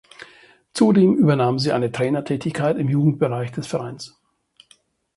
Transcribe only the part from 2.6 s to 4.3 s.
im Jugendbereich des Vereins.